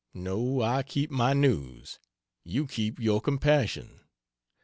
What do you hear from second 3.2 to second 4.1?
compassion.